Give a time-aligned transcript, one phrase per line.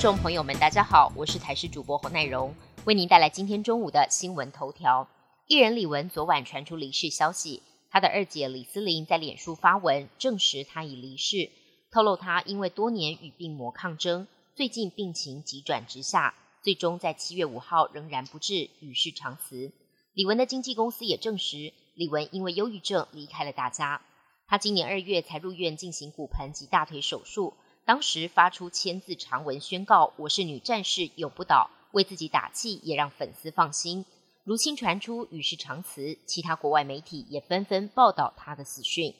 [0.00, 2.54] 众朋友们，大家好，我是台视主播侯乃荣，
[2.86, 5.06] 为您带来今天中午的新闻头条。
[5.46, 11.50] 艺人李玟昨晚传出离世消息，她的二姐李思玲在脸书发文证实她已离世，
[11.92, 14.26] 透露她因为多年与病魔抗争，
[14.56, 19.70] 最近病情急转直下，最终在七月五号仍然不治，与世长辞。
[20.14, 24.00] 李玟的经纪公司也证实，李玟因为忧郁症离开了大家。
[24.46, 27.52] 她今年二月才入院进行骨盆及大腿手术。
[27.90, 34.04] 当时发出千字长文宣告：“我是女战士，永不倒。”为自己打气，也让粉丝放心。
[34.44, 39.12] 如今传出与世长辞，其他国外媒体也纷纷报道他的死讯。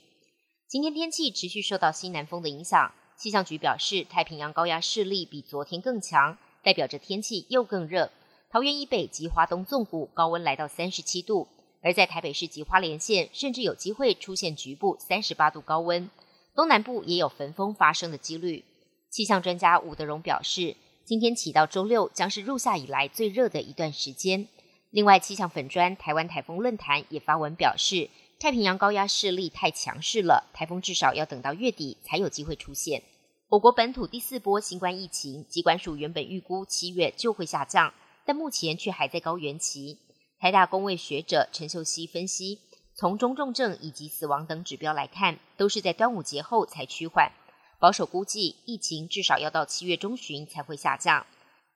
[0.68, 8.12] 今天天气持续受到西南风的影响，气象局表示，太平洋高压势力比昨天更强，代表着天气又更热。
[8.52, 11.48] 桃园以北及华东纵谷高温来到三十七度，
[11.82, 16.08] 而在台北市及花莲县，甚至有机会出现局部三十八度高温。
[16.54, 18.64] 东南部也有焚风发生的几率。
[19.08, 24.46] 气象专家吴德荣表示，今天起到周六将是入夏以来最热的一段时间。
[24.90, 33.02] 另外，气象粉砖台湾台风论坛也发文表示，太平洋高压势力太强势了，台风至少要等到月底才有机会出现。
[33.48, 37.92] 我国本土第四波新冠疫情，疾管署原本预估七月就会下降，
[38.24, 39.98] 但目前却还在高原期。
[40.38, 42.60] 台大公卫学者陈秀熙分析。
[43.00, 47.32] 从中重症以及死亡等指标来看，都是在端午节后才趋缓。
[47.78, 51.24] 保守估计，疫情至少要到七月中旬才会下降。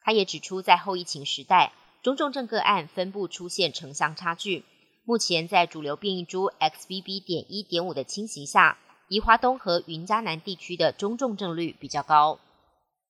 [0.03, 4.67] 他也指出，在后疫情时代，中重症个案分布出现城乡差距。
[5.07, 7.25] 目前在主流变异株 XBB.
[7.25, 8.77] 点一点五的侵袭下，
[9.09, 12.39] 宜华东和云嘉南地区的中重症率比较高。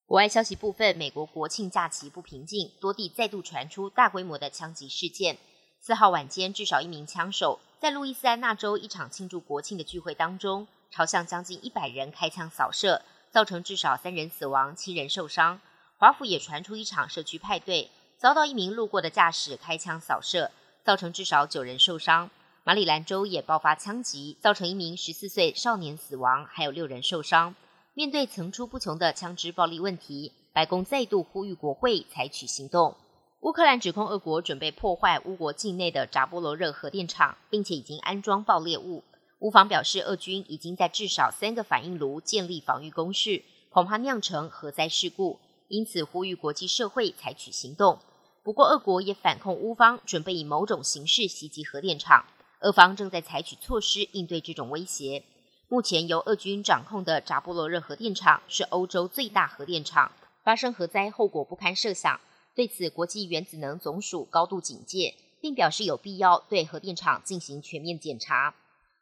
[0.06, 5.36] 国外消息部分，美国国庆假期不平静，多地再度传出大规模的枪击事件。
[5.80, 7.58] 四号晚间，至少一名枪手。
[7.84, 15.60] 在路易斯安那州一场庆祝国庆的聚会当中，朝向将近一百人开枪扫射，造成至少三人死亡、七人受伤。
[15.98, 20.50] 华府也传出一场社区派对，遭到一名路过的驾驶开枪扫射，
[20.82, 22.30] 造成至少九人受伤。
[22.62, 27.54] 马里兰州也爆发枪击，造成一名十四岁少年死亡，还有六人受伤。
[27.92, 32.96] 面对层出不穷的枪支暴力问题，白宫再度呼吁国会采取行动。
[33.44, 39.04] 乌克兰指控俄国准备破坏乌国境内的扎波罗热核电厂，并且已经安装爆裂物。
[39.40, 45.38] 乌方表示，俄军已经在至少三个反应炉建立防御工事，恐怕酿成核灾事故，
[45.68, 47.98] 因此呼吁国际社会采取行动。
[48.42, 52.24] 不过，俄国也反控乌方准备以某种形式袭击核电厂，
[52.60, 55.22] 俄方正在采取措施应对这种威胁。
[55.68, 60.10] 目前由俄军掌控的扎波罗热核电厂是欧洲最大核电厂，
[60.42, 62.18] 发生核灾后果不堪设想。
[62.54, 68.54] 对此，国际原子能总署高度警戒，并表示有必要对核电厂进行全面检查。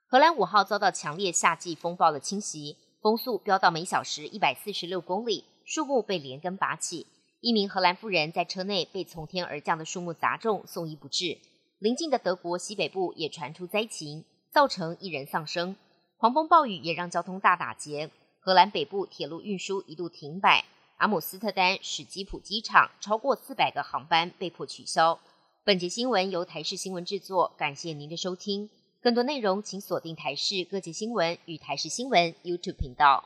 [0.06, 7.06] 荷兰五号遭到强烈夏季风暴的侵袭，风速飙到每小时一百四十六公里，树木被连根拔起。
[7.40, 11.38] 一名荷兰妇人在车内被从天而降的树木砸中，送医不治。
[11.78, 15.76] 邻近的德国西北部也传出灾情，造成一人丧生。
[16.16, 20.64] 狂风暴雨也让交通大打劫，荷兰北部铁路运输一度停摆。
[21.02, 25.18] 阿姆斯特丹史基普机场超过四百个航班被迫取消。
[25.64, 28.70] 本节新闻由台视新闻制作，感谢您的收听。
[29.00, 33.24] 更多内容请锁定台视各界新闻与台视新闻 YouTube 频道。